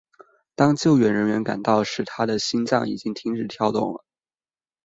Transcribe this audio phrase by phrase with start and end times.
[0.55, 4.03] 当救援人员赶到时他的心脏已经停止跳动了。